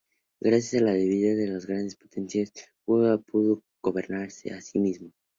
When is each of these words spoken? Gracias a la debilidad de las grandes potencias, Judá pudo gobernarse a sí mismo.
Gracias 0.39 0.81
a 0.81 0.85
la 0.85 0.93
debilidad 0.93 1.35
de 1.37 1.45
las 1.47 1.67
grandes 1.67 1.95
potencias, 1.95 2.51
Judá 2.85 3.19
pudo 3.19 3.61
gobernarse 3.83 4.51
a 4.51 4.59
sí 4.59 4.79
mismo. 4.79 5.11